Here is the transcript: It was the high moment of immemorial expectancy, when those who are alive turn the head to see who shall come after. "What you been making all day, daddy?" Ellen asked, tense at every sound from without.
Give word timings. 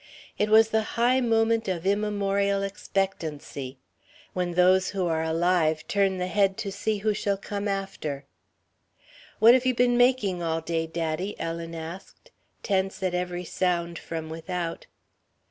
It 0.39 0.49
was 0.49 0.69
the 0.69 0.81
high 0.97 1.21
moment 1.21 1.67
of 1.67 1.85
immemorial 1.85 2.63
expectancy, 2.63 3.77
when 4.33 4.55
those 4.55 4.89
who 4.97 5.05
are 5.05 5.21
alive 5.21 5.87
turn 5.87 6.17
the 6.17 6.25
head 6.25 6.57
to 6.57 6.71
see 6.71 6.97
who 7.05 7.13
shall 7.13 7.37
come 7.37 7.67
after. 7.67 8.25
"What 9.37 9.63
you 9.63 9.75
been 9.75 9.97
making 9.97 10.41
all 10.41 10.59
day, 10.61 10.87
daddy?" 10.87 11.35
Ellen 11.39 11.75
asked, 11.75 12.31
tense 12.63 13.03
at 13.03 13.13
every 13.13 13.43
sound 13.45 13.99
from 13.99 14.27
without. 14.31 14.87